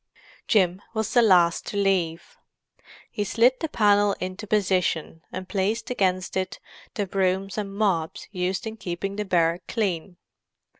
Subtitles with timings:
[0.47, 2.35] Jim was the last to leave.
[3.11, 6.59] He slid the panel into position, and placed against it
[6.95, 10.17] the brooms and mops used in keeping the barrack clean.